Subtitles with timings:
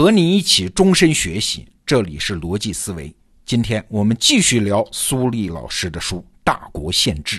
[0.00, 1.68] 和你一起终身学习。
[1.84, 7.36] 这里是逻辑思维，今天我们继续聊苏立老师的书《大国宪制》。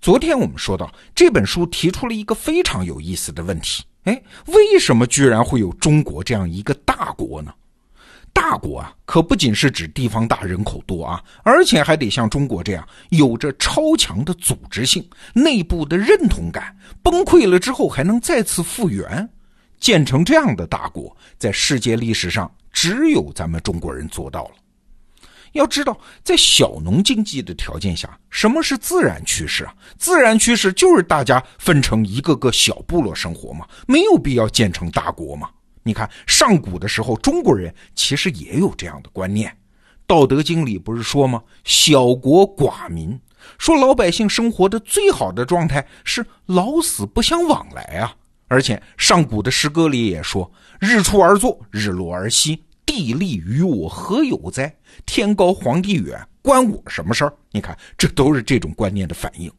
[0.00, 7.52] 昨天我们说到这本书提出了一个非常有意思的问题：哎，为什么居然会有中国这样一个大国呢？
[8.32, 19.28] 大国啊，可不仅是指地方大、人口多啊，而且还得像中国这样有着超强的组织性、内部的认同感，崩溃了之后还能再次复原。
[19.78, 24.50] 建成这样的大国，在世界历史上只有咱们中国人做到了。
[25.52, 29.74] 要知道，在小农经济的条件下，什么是自然趋势啊？
[29.96, 35.48] 自然趋势就是大家分成一个个小部落生活嘛，没有必要建成大国嘛。
[35.82, 39.50] 你看，上古的时候，中国人其实也有这样的观念，
[40.06, 41.42] 《道德经》里不是说吗？
[41.64, 43.18] 小国寡民，
[43.56, 48.14] 说老百姓生活的最好的状态是老死不相往来啊。
[48.48, 54.74] 而且上古的诗歌里也说：“日出而作，日落而息，地利与我何有哉？
[55.04, 59.50] 天高皇帝远，关我什么事儿？”你看，这都是这种观念的反应。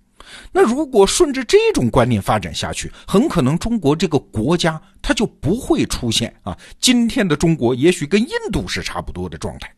[0.51, 9.73] 那如果顺着这种观念发展下去，很可能中国这个国家它就不会出现啊，今天的中国也许跟印度是差不多的状态。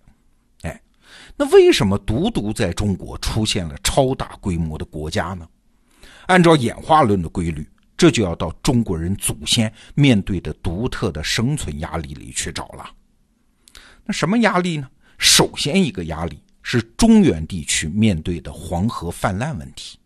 [0.64, 0.82] 哎，
[1.36, 5.48] 那为什么独独在中国出现了超大规模的国家呢？
[6.26, 7.68] 按照演化论的规律，
[8.00, 12.90] 这就要到中国人祖先面对的独特的生存压力里去找了。
[14.06, 14.88] 那什么压力呢？
[15.18, 20.00] 首先一个压力是中原地区面对的黄河泛滥问题。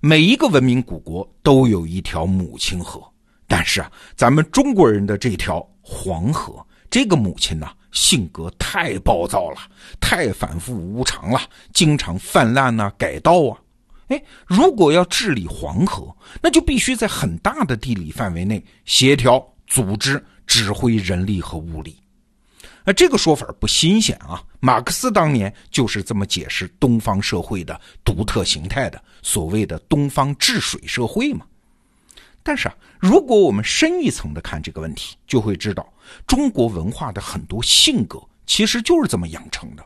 [0.00, 3.02] 每一个文明古国都有一条母亲河，
[3.46, 9.56] 但是啊，咱们中国人的这条黄河，这个母亲呢，性格太暴躁了，
[9.98, 11.40] 太反复无常了，
[11.72, 13.56] 经常泛滥呐，改道啊。
[14.08, 21.96] 哎，如果要治理黄河，那就必须在很大的地理范围内协调、组织、指挥人力和物力。
[22.84, 31.44] 那这个说法不新鲜啊，马克思当年就是这么解释东方社会的独特形态的，所谓的东方治水社会嘛。
[32.42, 35.86] 但是啊，如果我们深一层的看这个问题，就会知道
[36.26, 39.84] 中国文化的很多性格其实就是这么养成的。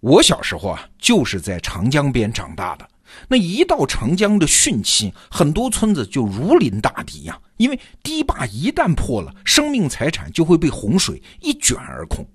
[0.00, 2.86] 我小时候啊，就是在长江边长大的。
[3.28, 12.26] 那一到长江的汛期，很多村子就如临大敌呀，因为堤坝一旦破了，生命财产就会被洪水一卷而空，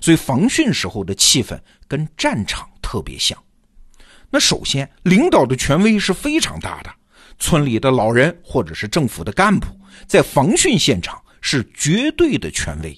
[0.00, 1.58] 所以防汛时候的气氛
[1.88, 3.36] 跟战场特别像。
[4.30, 6.90] 那首先，领导的权威是非常大的，
[7.38, 9.66] 村里的老人或者是政府的干部，
[10.06, 12.96] 在防汛现场是绝对的权威，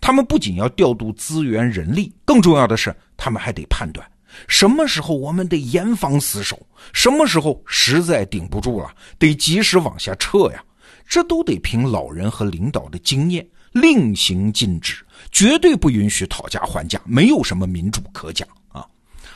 [0.00, 4.08] 他们不仅要调度资源人力，更重要的是，他们还得判断。
[4.46, 6.58] 什么时候我们得严防死守？
[6.92, 10.62] 什么时候实在顶不住了，得及时往下撤呀？
[11.08, 18.86] 这都得凭老人和领导的经验，令行禁止，绝对不允许讨价还价，没有什么民主可讲啊！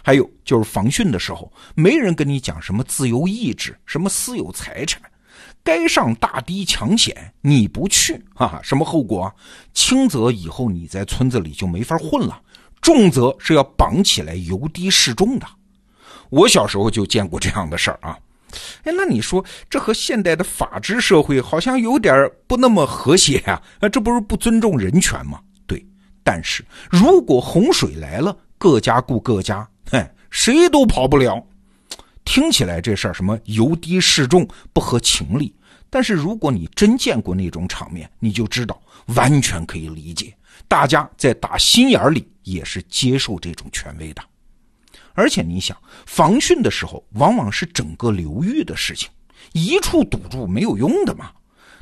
[0.02, 5.00] 还有就是防汛的时候，没人跟你讲什么自由意志，什么私有财产，
[5.64, 8.60] 该上大堤抢险你不去啊？
[8.62, 9.34] 什么后果？
[9.72, 12.38] 轻则以后你在村子里就没法混了。
[12.82, 15.46] 重则是要绑起来游堤示众的，
[16.28, 18.18] 我小时候就见过这样的事儿啊。
[18.82, 23.62] 哎，那你说这和现代的法治社会好像有点不那么和谐呀？
[23.80, 25.40] 啊，这不是不尊重人权吗？
[25.66, 25.82] 对，
[26.22, 31.42] 但是如果洪水来了，各家顾各家，嘿，谁都跑不了。
[32.24, 35.54] 听起来这事儿什么游堤示众不合情理，
[35.88, 38.78] 但是如果你真见过那种场面，你就知道
[39.14, 40.34] 完全可以理解。
[40.68, 44.22] 大家在打心眼里也是接受这种权威的，
[45.14, 45.76] 而且你想，
[46.06, 49.08] 防汛的时候往往是整个流域的事情，
[49.52, 51.30] 一处堵住没有用的嘛。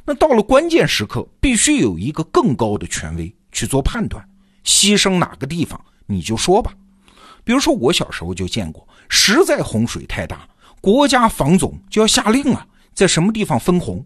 [0.04, 4.26] 那到了关键时刻，必须有一个更高的权威去做判断，
[4.64, 6.74] 牺牲哪个地方你就说吧。
[7.44, 10.48] 比如说我小时候就见过，实在洪水太大，
[10.80, 14.04] 国家防总就要下令啊，在什么地方分洪。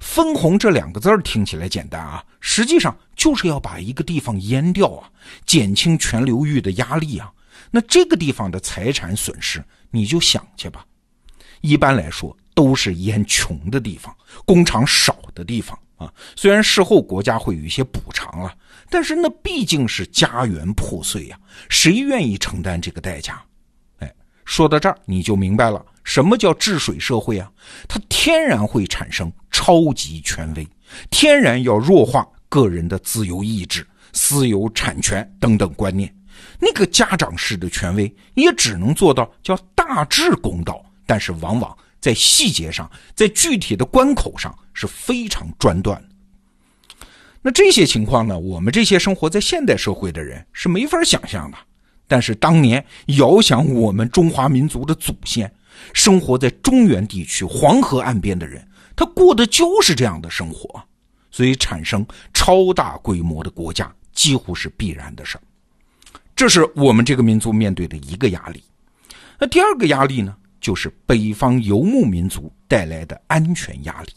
[0.00, 5.10] 分红这两个字听起来简单啊，实际上就是要把一个地方淹掉啊，
[5.46, 7.32] 减轻全流域的压力啊。
[7.70, 10.84] 那这个地方的财产损失，你就想去吧。
[11.62, 14.14] 一般来说都是淹穷的地方、
[14.44, 16.12] 工厂少的地方啊。
[16.36, 18.54] 虽然事后国家会有一些补偿啊，
[18.88, 21.38] 但是那毕竟是家园破碎呀，
[21.68, 23.42] 谁愿意承担这个代价？
[24.46, 25.84] 说到这儿你就明白了。
[26.02, 27.50] 什么叫治水社会啊？
[27.88, 30.66] 它天然会产生超级权威，
[31.10, 36.10] 天然要弱化个人的自由意志、私有产权等等观念。
[36.60, 47.06] 那个家长式的权威也只能做到叫大致公道，但是往往在细节上，在具体的关口上是非常专断的。
[47.42, 51.58] 那这些情况呢，我们这些生活在现代社会的人是没法想象的。
[52.06, 55.52] 但是当年遥想我们中华民族的祖先，
[55.92, 60.82] 生活在中原地区黄河岸边的人，他过的就是这样的生活，
[61.30, 65.38] 所以产生超大规模的国家几乎是必然的事。
[66.34, 68.62] 这是我们这个民族面对的一个压力。
[69.38, 74.08] 那第二个压力呢，就是北方游牧民族带来的安全压力。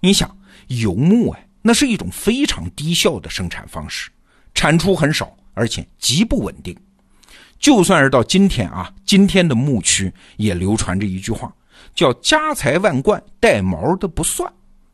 [0.00, 0.36] 你想，
[0.68, 4.10] 游牧哎，那是一种非常低效的生产方式，
[4.54, 6.76] 产出很少，而且极不稳定。
[7.58, 11.52] 就算是到今天啊，今天的牧区也流传着一句话，
[11.94, 14.50] 叫“家财万贯，带毛的不算”。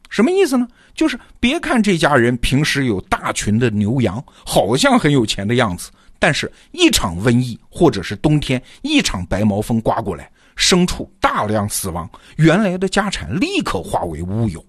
[0.08, 0.66] 什么意思呢？
[0.94, 5.90] 就是别看这家人平时有大群的牛羊，好像很有钱的样子，
[6.20, 14.64] 但是一场瘟疫或者是冬天一场白毛风刮过来，牲畜大量死亡，原来的家产立刻化为乌有。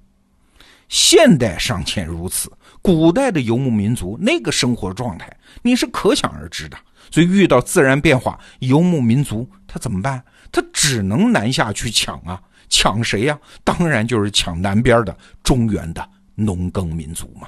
[0.90, 2.52] 现代尚且如此，
[2.82, 5.32] 古代的游牧民族那个生活状态，
[5.62, 6.78] 你是可想而知的。
[7.16, 10.22] 所以遇到自然变化，游牧民族他怎么办？
[10.52, 12.42] 他只能南下去抢啊！
[12.68, 13.40] 抢谁呀？
[13.64, 17.48] 当然就是抢南边的中原的农耕民族嘛。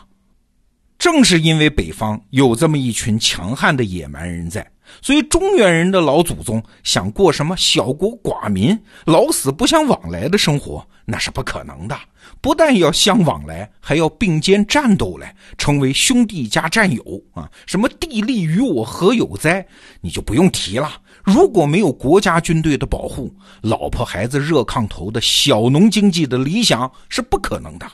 [0.98, 4.66] 正是因为北方有这么一群强悍的野蛮人在，
[5.02, 11.98] 所以中原人的老祖宗想过什么小国寡民、老死不相往来的生活，那是不可能的。
[12.42, 17.02] 不但要相往来，还要并肩战斗来，成为兄弟加战友
[17.34, 17.50] 啊！
[17.66, 19.66] 什么地利与我何有哉？
[20.02, 21.02] 你就不用提了。
[21.24, 27.90] 如果没有国家军队的保护，老婆孩子热炕头的小农经济的理想是不可能的。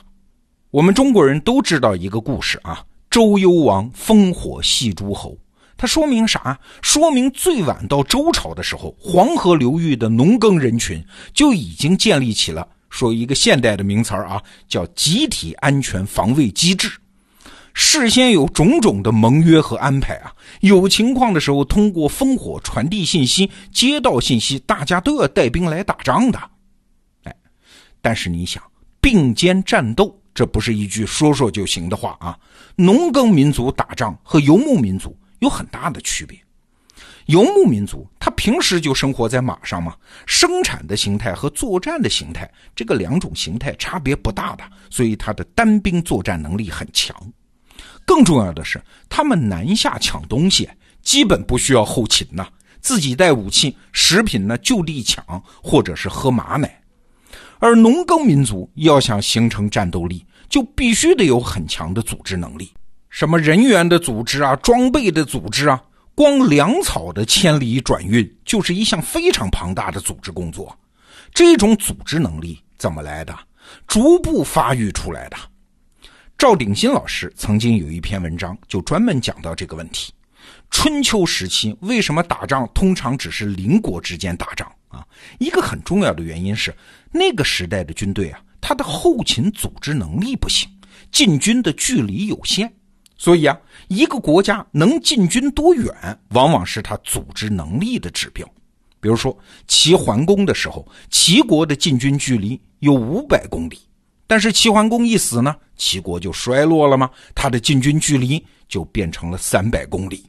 [0.70, 2.84] 我们中国人都知道一个故事啊。
[3.10, 5.38] 周幽王烽火戏诸侯，
[5.76, 6.58] 它说明啥？
[6.82, 16.90] 说明最晚到周朝的时候，黄河流域的农耕人群就已经建立起了说一个现代的名词啊，叫集体安全防卫机制。
[17.72, 26.38] 事先有种种的盟约和安排啊，有情况的时候通过烽火传递信息、接到信息，大家都要带兵来打仗的。
[27.24, 27.34] 哎，
[28.00, 28.62] 但是你想，
[29.00, 30.16] 并肩战斗。
[30.32, 32.36] 这不是一句说说就行的话啊！
[32.74, 36.36] 农耕民族打仗和游牧民族有很大的区别。
[37.26, 39.94] 游牧民族他平时就生活在马上嘛，
[40.26, 47.16] 生产的形态和作战的形态，这个两种形态差别不大的，所以他的单兵作战能力很强。
[48.04, 50.68] 更重要的是，他们南下抢东西，
[51.02, 52.46] 基本不需要后勤呐，
[52.80, 55.24] 自己带武器、食品呢，就地抢，
[55.62, 56.82] 或者是喝马奶。
[57.58, 62.70] 而农耕民族要想形成战斗力，就必须得有很强的组织能力，
[63.14, 65.80] 什么人员的组织啊，装备的组织啊，
[66.16, 70.76] 光粮草的千里转运就是一项非常庞大的组织工作。
[71.32, 73.32] 这种组织能力怎么来的？
[73.86, 75.36] 逐步发育出来的。
[76.36, 80.12] 赵鼎新老师曾经有一篇文章，就专门讲到这个问题：
[80.68, 84.68] 春秋时期为什么打仗通常只是邻国之间打仗？
[84.88, 85.06] 啊，
[85.38, 86.74] 一个很重要的原因是，
[87.12, 90.68] 那个时代的军队啊，他的后勤组织能力不行，
[91.12, 92.68] 进军的距离有限，
[93.16, 93.58] 所以啊，
[93.88, 98.46] 一个国家能进军多远，往往是他组织能力的指标。
[99.00, 99.36] 比如说，
[99.68, 103.78] 齐桓公的时候，齐国的进军距离有五百公里，
[104.26, 107.10] 但是齐桓公一死呢，齐国就衰落了吗？
[107.34, 110.24] 他的进军距离就变成了三百公里。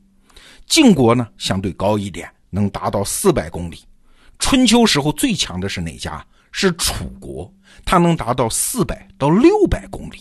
[0.67, 3.79] 晋国呢，相对高一点，能达到四百公里。
[4.39, 6.25] 春秋时候最强的是哪家？
[6.51, 7.51] 是楚国，
[7.83, 10.19] 它能达到四百到六百公里。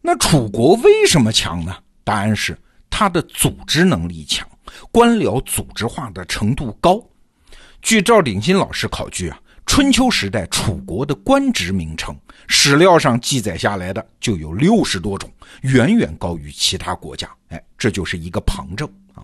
[0.00, 1.76] 那楚国为什么强呢？
[2.04, 2.56] 答案是
[2.88, 4.48] 它的组织能力强，
[4.90, 7.02] 官僚组织化的程度高。
[7.82, 15.30] 据赵鼎新老师考据啊，春秋时代楚国的官职名称，史料上记载下来的就有六十多种，
[15.62, 17.28] 远远高于其他国家。
[17.48, 19.22] 哎，这就是一个旁证啊。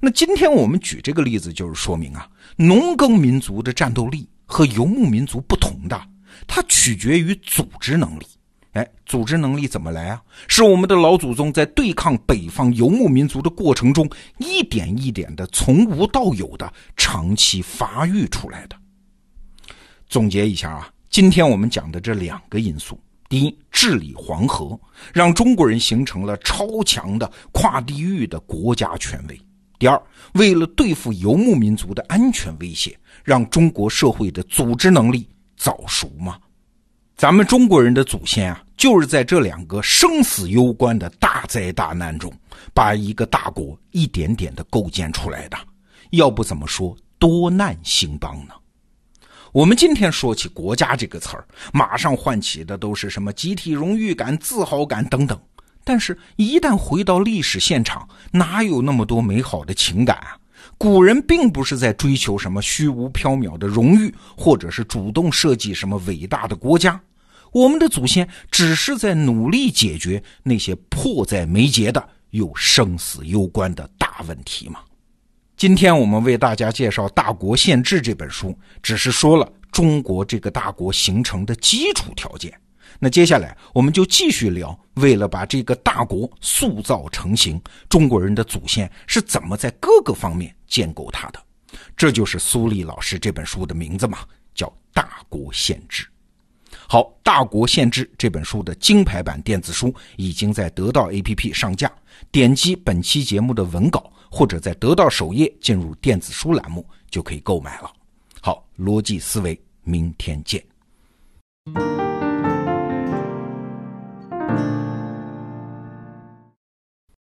[0.00, 6.00] 那今天我们举这个例子，就是说明啊，农耕民族的战斗力和游牧民族不同的，
[6.46, 8.26] 它取决于组织能力。
[8.72, 10.22] 哎，组织能力怎么来啊？
[10.46, 14.08] 是我们的老祖宗在对抗北方游牧民族的过程中，
[14.38, 18.76] 一点一点的从无到有的长期发育出来的。
[20.06, 24.78] 总结一下啊，今天我们讲的这两个因素：第一，治理黄河，
[25.12, 29.40] 让中国人形成了超强的跨地域的国家权威。
[29.78, 30.00] 第二，
[30.34, 36.38] 为了对付游牧民族的安全威胁，让中国社会的组织能力早熟吗？
[37.18, 42.32] 咱们中国人的祖先啊，就是在这两个生死攸关的大灾大难中，
[42.72, 45.58] 把一个大国一点点的构建出来的。
[46.10, 48.54] 要不怎么说多难兴邦呢？
[49.50, 55.36] 我们今天说起国家这个词儿，马上唤起的都是什么集体荣誉感、自豪感等等。
[55.82, 60.38] 但是，一旦回到历史现场，哪有那么多美好的情感啊？
[60.76, 67.00] 古人并不是在追求什么虚无缥缈的荣誉，或者是主动设计什么伟大的国家。
[67.52, 74.80] 我们的祖先只是在努力解决那些迫在眉睫的又生死攸关的大问题嘛。
[75.56, 82.52] 今天我们为大家介绍《大国宪制》这本书，只是说了中国这个大国形成的基础条件。
[83.00, 91.42] 那接下来我们就继续聊，为了把这个大国塑造成型，中国人的祖先是怎么在各个方面建构它的。
[91.96, 94.18] 这就是苏立老师这本书的名字嘛，
[94.54, 96.04] 叫《大国宪制》。
[97.30, 101.92] 《大国限制》这本书的金牌版电子书已经在得到 APP 上架，
[102.32, 104.10] 点击本期节目的文稿。
[104.30, 107.90] 或者在得到首页进入电子书栏目就可以购买了。
[108.40, 110.62] 好，逻辑思维，明天见。